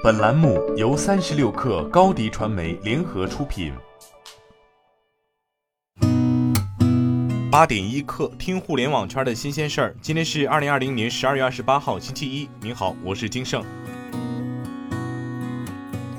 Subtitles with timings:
[0.00, 3.72] 本栏目由三十六氪高低传媒联合出品。
[7.50, 9.96] 八点一刻，听互联网圈的新鲜事儿。
[10.00, 12.48] 今天是二零二零年十二月二十八号，星期一。
[12.60, 13.64] 您好，我是金盛。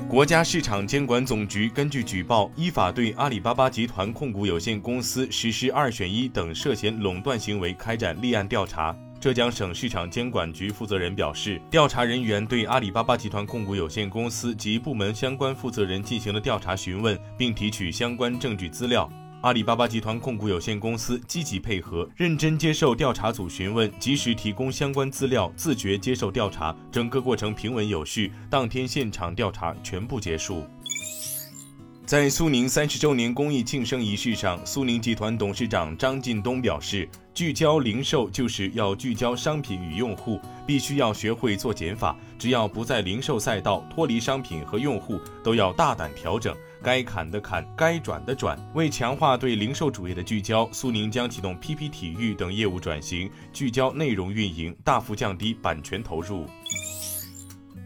[0.06, 8.94] 国家市场监管总局根据举报，依法对阿里巴巴集团控股有限公司实施二选一等涉嫌垄断行为开展立案调查。
[9.20, 19.06] 浙江省市场监管局负责人表示，调查人员对阿里巴巴集团控股有限公司及部门相关负责人进行了调查询问，并提取相关证据资料。
[19.42, 28.32] 阿里巴巴集团控股有限公司积极配合，认真接受调查组询问，及时提供相关资料，自觉接受调查，整个过程平稳有序。
[28.48, 30.64] 当天现场调查全部结束。
[32.10, 37.08] 在苏宁三十周年公益庆生仪式上，苏宁集团董事长张近东表示。
[37.32, 42.16] 聚焦零售就是要聚焦商品与用户，必须要学会做减法。
[42.36, 46.52] 只要不在零售赛道脱离商品和用户，都要大胆调整，
[46.82, 48.58] 该砍的砍，该转的转。
[48.74, 56.44] 为强化对零售主业的聚焦，苏宁将启动 PP 体育等业务转型，聚焦内容运营，大幅降低版权投入。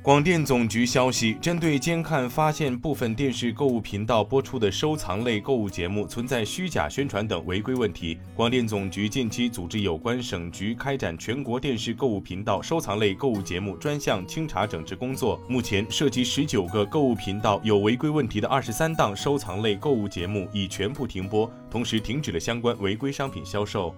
[0.05, 15.43] 广电总局消息，针对监看发现部分电视购物频道播出的收藏类购物节目存在虚假宣传等违规问题，广电总局近期组织有关省局开展全国电视购物频道收藏类购物节目专项清查整治工作。
[15.49, 23.95] 目前涉及十九个购物频道有违规问题的二十三档收藏类购物节目已全部停播，同时停止了相关违规商品销售。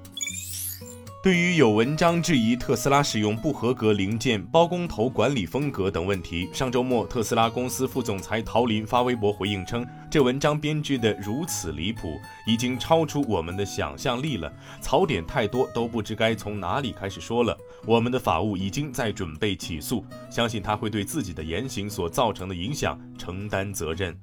[1.27, 12.17] 对于有文章质疑特斯拉使用不合格零件、包工头管理风格等问题，上周末，特斯拉公司副总裁陶林发微博回应称：“这文章编织的如此离谱，
[12.47, 17.59] 已经超出我们的想象力了，槽点太多，都不知该从哪里开始说了。
[17.85, 24.17] 我们的法务已经在准备起诉，相信他会对自己的言行所造成的影响承担责任。”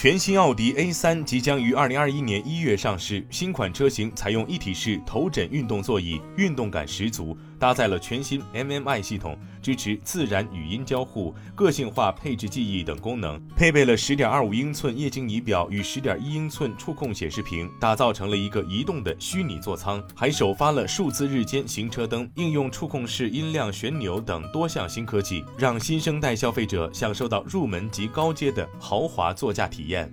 [0.00, 7.36] 全新奥迪 A3 即将于二零二一年一月上市，新款车型采用一体式头枕运动座椅，运动感十足。
[7.58, 30.12] 搭载了全新 MMI 系统，支持自然语音交互、个性化配置记忆等功能，配备了10.25英寸液晶仪表与10.1英寸触控显示屏，打造成了一个移动的虚拟座舱，还首发了数字日间行车灯，应用触控式音量旋钮等多项新科技，让新生代消费者享受到入门及高阶的豪华座驾体验。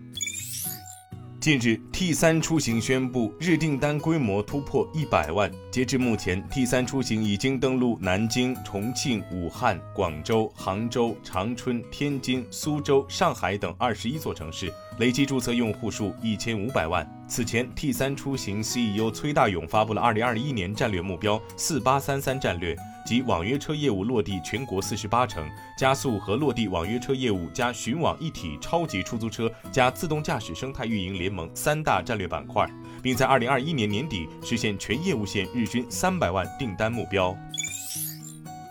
[1.45, 5.51] 近日，T3 出行宣布日订单规模突破一百万。
[5.69, 17.07] 截至目前，T3 出行已经登陆南京、重庆、武汉、广州、杭州、长春、天津、苏州、上海等二十一座城市，累计注册用户数一千五百万。
[17.27, 22.75] 此前，T3 出行 CEO 崔大勇发布了二零二一年战略目标“四八三三”战略。
[23.05, 32.67] 及网约车业务落地全国四十八城，加速和落地网约车业务加巡网一体超级出租车加自动驾驶生态运营联盟三大战略板块，
[33.03, 37.37] 并在二零二一年年底实现全业务线日均三百万订单目标。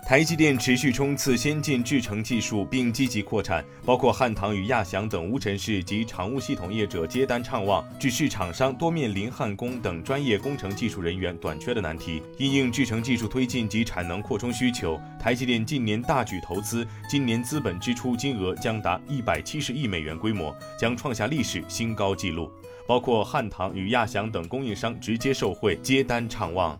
[0.05, 12.21] 台积电持续冲刺先进制程技术，并积极扩产，包括汉唐与亚翔等无尘室及常务系统业者接单畅旺，致使厂商多面临焊工等专业工程技术人员短缺的难题。
[12.37, 22.47] 因应制程技术推进及产能扩充需求，台积电近年大举投资，今年资本支出金额将达一百七十亿美元规模，将创下历史新高纪录。
[22.87, 26.79] 包括汉唐与亚翔等供应商直接受惠，接单畅旺。